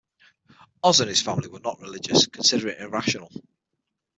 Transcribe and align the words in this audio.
Oz 0.81 0.99
and 0.99 1.09
his 1.09 1.21
family 1.21 1.47
were 1.47 1.59
not 1.59 1.79
religious, 1.79 2.25
considering 2.25 2.73
it 2.73 2.81
irrational. 2.81 3.29